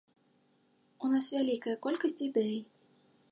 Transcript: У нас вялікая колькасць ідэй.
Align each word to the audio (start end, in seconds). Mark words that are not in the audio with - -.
У 1.05 1.11
нас 1.13 1.25
вялікая 1.35 1.75
колькасць 1.85 2.21
ідэй. 2.31 2.57